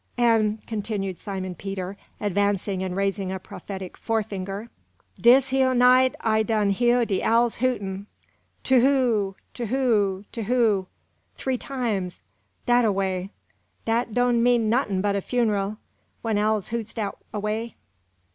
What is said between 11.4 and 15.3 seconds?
times, dat ar way dat doan' means nuttin' but a